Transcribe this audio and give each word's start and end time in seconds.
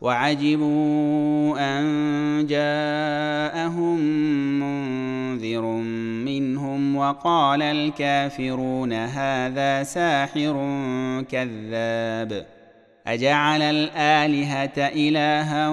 وعجبوا 0.00 1.56
أن 1.58 2.46
جاءهم 2.46 4.00
منذر 4.60 5.62
منهم 6.24 6.96
وقال 6.96 7.62
الكافرون 7.62 8.92
هذا 8.92 9.82
ساحر 9.82 10.52
كذاب. 11.30 12.46
أجعل 13.06 13.62
الآلهة 13.62 14.78
إلها 14.78 15.68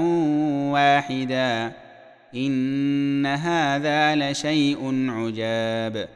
واحدا. 0.71 1.71
إن 2.35 3.26
هذا 3.26 4.15
لشيء 4.15 5.09
عجاب. 5.09 6.07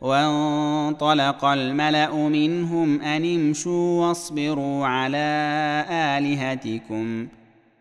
وانطلق 0.00 1.44
الملأ 1.44 2.14
منهم 2.14 3.00
أن 3.00 3.34
امشوا 3.34 4.08
واصبروا 4.08 4.86
على 4.86 5.84
آلهتكم. 5.90 7.28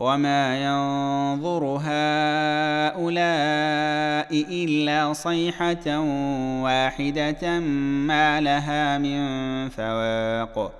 وما 0.00 0.56
ينظر 0.56 1.64
هؤلاء 1.84 3.20
الا 4.50 5.12
صيحه 5.12 5.98
واحدة 6.62 7.60
ما 8.08 8.40
لها 8.40 8.98
من 8.98 9.68
فواق 9.68 10.72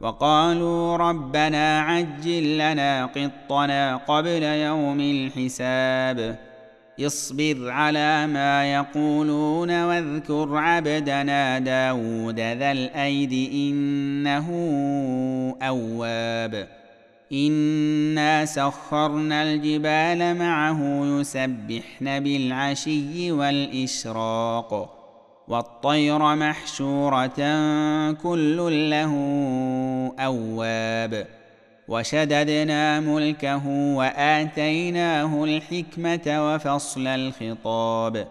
وقالوا 0.00 0.96
ربنا 0.96 1.80
عجل 1.80 2.58
لنا 2.58 3.06
قطنا 3.06 3.96
قبل 3.96 4.42
يوم 4.42 5.00
الحساب 5.00 6.38
اصبر 7.00 7.70
على 7.70 8.26
ما 8.26 8.72
يقولون 8.74 9.84
واذكر 9.84 10.56
عبدنا 10.56 11.58
داود 11.58 12.40
ذا 12.40 12.72
الايد 12.72 13.50
انه 13.52 14.48
اواب 15.62 16.68
انا 17.32 18.44
سخرنا 18.44 19.42
الجبال 19.42 20.38
معه 20.38 20.80
يسبحن 21.04 22.20
بالعشي 22.20 23.32
والاشراق 23.32 24.94
والطير 25.48 26.18
محشوره 26.18 27.36
كل 28.12 28.90
له 28.90 29.12
اواب 30.18 31.26
وشددنا 31.88 33.00
ملكه 33.00 33.68
واتيناه 33.68 35.44
الحكمه 35.44 36.54
وفصل 36.54 37.06
الخطاب 37.06 38.26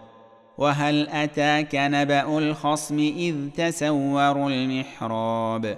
وهل 0.57 1.09
اتاك 1.09 1.75
نبا 1.75 2.37
الخصم 2.37 2.99
اذ 2.99 3.35
تسوروا 3.57 4.49
المحراب 4.49 5.77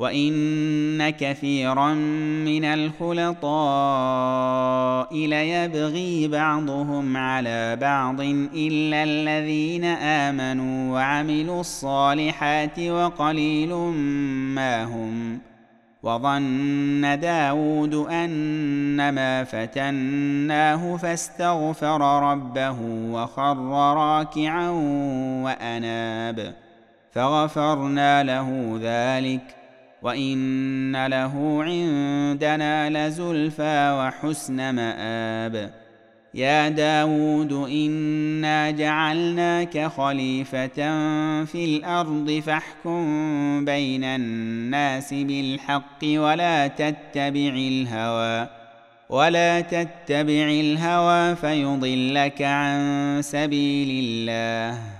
وان 0.00 1.10
كثيرا 1.10 1.94
من 2.44 2.64
الخلطاء 2.64 3.46
ليبغي 5.26 6.28
بعضهم 6.28 7.16
على 7.16 7.76
بعض 7.76 8.20
الا 8.20 9.02
الذين 9.02 9.84
امنوا 9.84 10.94
وعملوا 10.94 11.60
الصالحات 11.60 12.78
وقليل 12.78 13.74
ما 14.54 14.84
هم 14.84 15.38
وظن 16.02 17.18
داود 17.20 17.94
انما 17.94 19.44
فتناه 19.44 20.96
فاستغفر 20.96 22.30
ربه 22.32 22.76
وخر 23.10 23.56
راكعا 23.96 24.70
واناب 25.44 26.54
فغفرنا 27.12 28.22
له 28.22 28.78
ذلك 28.82 29.59
وان 30.02 31.06
له 31.06 31.62
عندنا 31.62 33.08
لزلفى 33.08 33.98
وحسن 33.98 34.74
مآب. 34.74 35.70
يا 36.34 36.68
داود 36.68 37.52
انا 37.52 38.70
جعلناك 38.70 39.86
خليفه 39.86 40.66
في 41.44 41.64
الأرض 41.64 42.42
فاحكم 42.46 43.64
بين 43.64 44.04
الناس 44.04 45.14
بالحق 45.14 46.04
ولا 46.04 46.66
تتبع 46.66 47.54
الهوى 47.54 48.48
ولا 49.08 49.60
تتبع 49.60 50.48
الهوى 50.60 51.36
فيضلك 51.36 52.42
عن 52.42 53.18
سبيل 53.22 54.04
الله. 54.04 54.99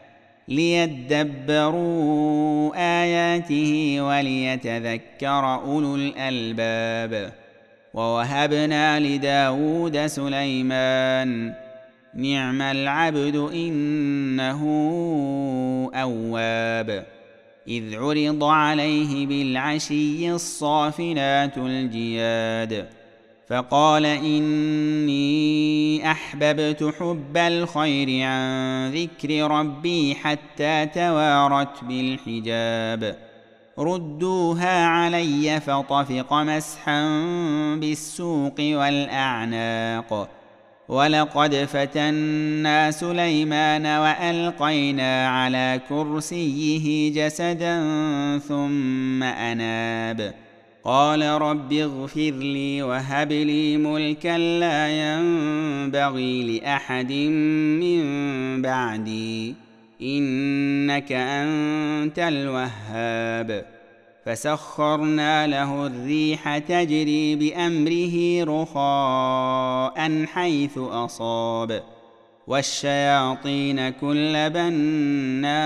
ليدبروا 0.47 1.91
آياته 3.03 3.97
وليتذكر 4.01 5.55
أولو 5.55 5.95
الألباب. 5.95 7.33
ووهبنا 7.93 8.99
لداود 8.99 10.05
سليمان 10.05 11.53
نعم 12.15 12.61
العبد 12.61 13.35
إنه 13.35 14.61
أواب. 15.95 17.05
إذ 17.67 17.95
عرض 17.95 18.43
عليه 18.43 19.27
بالعشي 19.27 20.31
الصافنات 20.31 21.57
الجياد. 21.57 23.00
فقال 23.47 24.05
إني 24.05 25.31
أحببت 26.11 26.93
حب 26.99 27.37
الخير 27.37 28.25
عن 28.25 28.91
ذكر 28.91 29.51
ربي 29.51 30.15
حتى 30.15 30.85
توارت 30.85 31.83
بالحجاب. 31.83 33.17
ردوها 33.79 34.85
علي 34.85 35.59
فطفق 35.59 36.33
مسحا 36.33 37.05
بالسوق 37.75 38.55
والأعناق. 38.59 40.29
ولقد 40.89 41.55
فتنا 41.55 42.91
سليمان 42.91 43.85
وألقينا 43.85 45.27
على 45.27 45.79
كرسيه 45.89 47.13
جسدا 47.13 47.77
ثم 48.39 49.23
أناب. 49.23 50.33
قال 50.83 51.21
رب 51.21 51.73
اغفر 51.73 52.31
لي 52.31 52.83
وهب 52.83 53.31
لي 53.31 53.77
ملكا 53.77 54.37
لا 54.37 54.87
ينبغي 54.89 56.59
لأحد 56.59 57.11
من 57.11 58.01
بعدي 58.61 59.55
إنك 60.01 61.11
أنت 61.11 62.19
الوهاب. 62.19 63.65
فسخرنا 64.25 65.47
له 65.47 65.87
الريح 65.87 66.57
تجري 66.57 67.35
بأمره 67.35 68.43
رخاء 68.43 70.25
حيث 70.25 70.77
أصاب. 70.77 71.83
والشياطين 72.47 73.89
كل 73.89 74.49
بناء 74.49 75.57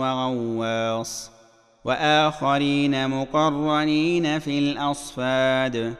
وغواص. 0.00 1.39
وآخرين 1.84 3.10
مقرنين 3.10 4.38
في 4.38 4.58
الأصفاد. 4.58 5.94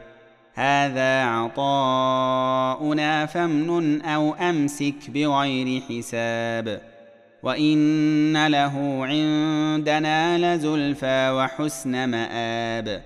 هذا 0.55 1.25
عطاؤنا 1.25 3.27
فامنن 3.27 4.03
أو 4.03 4.35
أمسك 4.35 4.95
بغير 5.09 5.81
حساب. 5.81 6.81
وإن 7.43 8.47
له 8.47 9.07
عندنا 9.07 10.57
لزلفى 10.57 11.31
وحسن 11.31 12.09
مآب. 12.09 13.03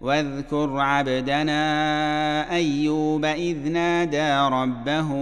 واذكر 0.00 0.78
عبدنا 0.78 2.52
أيوب 2.52 3.24
إذ 3.24 3.68
نادى 3.68 4.54
ربه 4.54 5.12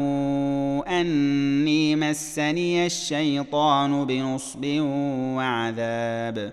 أني 0.89 1.97
مسني 1.97 2.87
الشيطان 2.87 4.05
بنصب 4.05 4.65
وعذاب. 5.37 6.53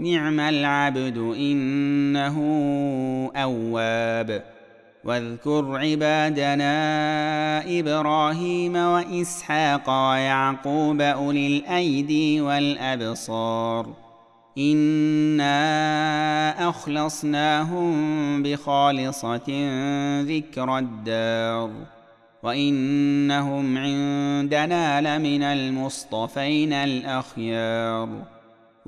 نعم 0.00 0.40
العبد 0.40 1.18
إنه 1.18 2.36
أواب. 3.36 4.44
واذكر 5.04 5.76
عبادنا 5.76 6.72
إبراهيم 7.78 8.76
وإسحاق 8.76 9.90
ويعقوب 9.90 11.00
أولي 11.00 11.46
الأيدي 11.46 12.40
والأبصار. 12.40 13.86
إنا 14.58 15.48
أخلصناهم 16.68 18.42
بخالصة 18.42 19.68
ذكر 20.22 20.78
الدار. 20.78 21.70
وإنهم 22.42 23.78
عندنا 23.78 25.18
لمن 25.18 25.42
المصطفين 25.42 26.72
الأخيار. 26.72 28.37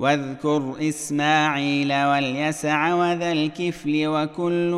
واذكر 0.01 0.75
إسماعيل 0.81 1.93
واليسع 1.93 2.95
وذا 2.95 3.33
الكفل 3.33 4.07
وكل 4.07 4.71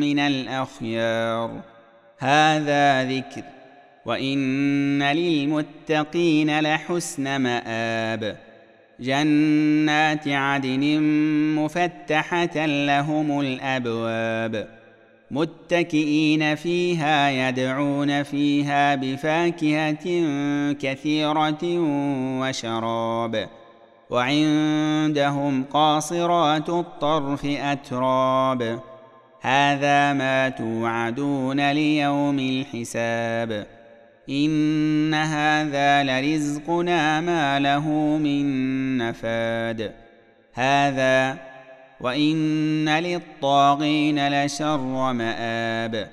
من 0.00 0.18
الأخيار. 0.18 1.60
هذا 2.18 3.04
ذكر 3.04 3.42
وإن 4.06 5.02
للمتقين 5.02 6.60
لحسن 6.60 7.36
مآب. 7.36 8.36
جنات 9.00 10.28
عدن 10.28 11.02
مفتحة 11.56 12.66
لهم 12.66 13.40
الأبواب. 13.40 14.68
متكئين 15.30 16.54
فيها 16.54 17.30
يدعون 17.30 18.22
فيها 18.22 18.94
بفاكهة 18.94 20.04
كثيرة 20.72 21.64
وشراب. 22.40 23.59
وعندهم 24.10 25.64
قاصرات 25.64 26.68
الطرف 26.68 27.44
أتراب. 27.44 28.80
هذا 29.40 30.12
ما 30.12 30.48
توعدون 30.48 31.70
ليوم 31.70 32.38
الحساب. 32.38 33.66
إن 34.30 35.14
هذا 35.14 36.02
لرزقنا 36.04 37.20
ما 37.20 37.58
له 37.58 37.88
من 38.18 38.98
نفاد. 38.98 39.92
هذا 40.54 41.38
وإن 42.00 42.88
للطاغين 42.88 44.44
لشر 44.44 45.12
مآب. 45.12 46.10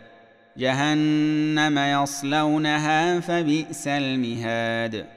جهنم 0.58 1.77
يصلونها 1.80 3.20
فبئس 3.20 3.88
المهاد. 3.88 5.17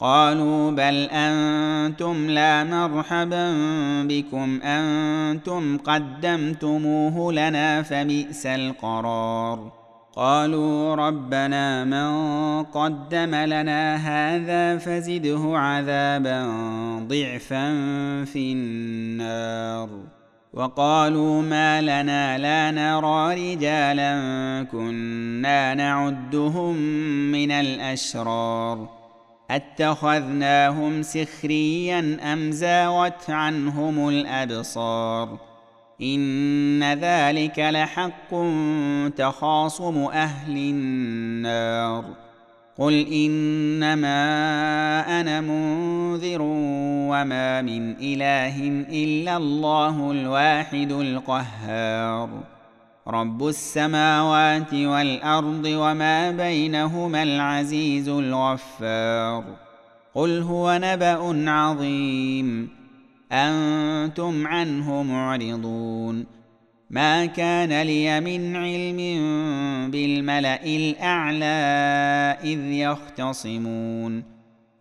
قالوا 0.00 0.70
بل 0.70 1.08
أنتم 1.12 2.30
لا 2.30 2.64
مرحبا 2.64 3.52
بكم 4.02 4.60
أنتم 4.62 5.78
قدمتموه 5.78 7.32
لنا 7.32 7.82
فبئس 7.82 8.46
القرار. 8.46 9.72
قالوا 10.16 10.94
ربنا 10.94 11.84
من 11.84 12.10
قدم 12.62 13.34
لنا 13.34 13.96
هذا 13.96 14.78
فزده 14.78 15.58
عذابا 15.58 16.42
ضعفا 17.08 17.74
في 18.24 18.52
النار. 18.52 19.88
وقالوا 20.52 21.42
ما 21.42 21.82
لنا 21.82 22.38
لا 22.38 22.70
نرى 22.70 23.54
رجالا 23.54 24.12
كنا 24.72 25.74
نعدهم 25.74 26.76
من 27.32 27.50
الأشرار. 27.50 28.97
أتخذناهم 29.50 31.02
سخريا 31.02 32.18
أم 32.32 32.50
زاغت 32.50 33.30
عنهم 33.30 34.08
الأبصار؟ 34.08 35.38
إن 36.02 36.84
ذلك 36.84 37.58
لحق 37.58 38.30
تخاصم 39.16 39.98
أهل 40.04 40.56
النار. 40.56 42.04
قل 42.78 43.12
إنما 43.12 44.10
أنا 45.20 45.40
منذر 45.40 46.38
وما 47.10 47.62
من 47.62 47.96
إله 48.00 48.68
إلا 48.90 49.36
الله 49.36 50.10
الواحد 50.10 50.92
القهار. 50.92 52.57
رب 53.10 53.46
السماوات 53.46 54.74
والارض 54.74 55.64
وما 55.66 56.30
بينهما 56.30 57.22
العزيز 57.22 58.08
الغفار 58.08 59.44
قل 60.14 60.42
هو 60.42 60.78
نبا 60.82 61.50
عظيم 61.50 62.68
أنتم 63.32 64.46
عنه 64.46 65.02
معرضون 65.02 66.26
ما 66.90 67.26
كان 67.26 67.82
لي 67.82 68.20
من 68.20 68.56
علم 68.56 68.96
بالملا 69.90 70.64
الاعلى 70.64 71.46
اذ 72.44 72.60
يختصمون 72.72 74.37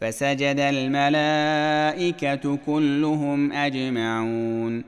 فسجد 0.00 0.60
الملائكة 0.60 2.56
كلهم 2.66 3.52
أجمعون. 3.52 4.84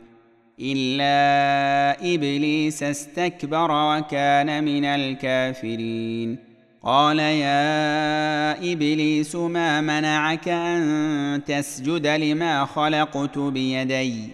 إلا 0.60 2.14
إبليس 2.14 2.82
استكبر 2.82 3.70
وكان 3.70 4.64
من 4.64 4.84
الكافرين. 4.84 6.38
قال 6.82 7.18
يا 7.18 8.72
إبليس 8.72 9.36
ما 9.36 9.80
منعك 9.80 10.48
أن 10.48 11.40
تسجد 11.46 12.06
لما 12.06 12.64
خلقت 12.64 13.38
بيدي؟ 13.38 14.28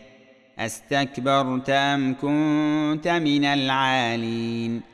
أستكبرت 0.58 1.70
أم 1.70 2.14
كنت 2.14 3.08
من 3.08 3.44
العالين؟ 3.44 4.93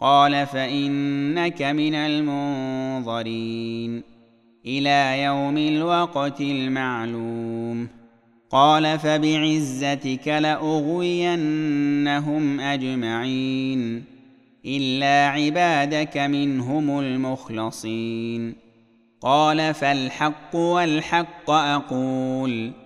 قال 0.00 0.46
فإنك 0.46 1.62
من 1.62 1.94
المنظرين 1.94 4.02
إلى 4.66 5.22
يوم 5.22 5.58
الوقت 5.58 6.40
المعلوم. 6.40 7.88
قال 8.50 8.98
فبعزتك 8.98 10.28
لأغوينهم 10.28 11.40
أجمعين 12.60 14.04
إلا 14.66 15.28
عبادك 15.28 16.16
منهم 16.16 17.00
المخلصين. 17.00 18.54
قال 19.20 19.74
فالحق 19.74 20.56
والحق 20.56 21.50
أقول. 21.50 22.85